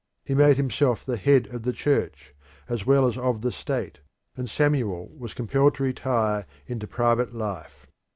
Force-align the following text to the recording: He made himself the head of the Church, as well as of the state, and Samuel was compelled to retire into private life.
He 0.25 0.33
made 0.33 0.57
himself 0.57 1.05
the 1.05 1.15
head 1.15 1.45
of 1.53 1.61
the 1.61 1.71
Church, 1.71 2.33
as 2.67 2.87
well 2.87 3.05
as 3.05 3.19
of 3.19 3.41
the 3.41 3.51
state, 3.51 3.99
and 4.35 4.49
Samuel 4.49 5.09
was 5.15 5.35
compelled 5.35 5.75
to 5.75 5.83
retire 5.83 6.47
into 6.65 6.87
private 6.87 7.35
life. 7.35 7.85